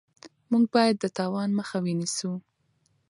موږ 0.51 0.63
باید 0.75 0.95
د 0.99 1.05
تاوان 1.17 1.49
مخه 1.59 1.77
ونیسو. 1.83 2.31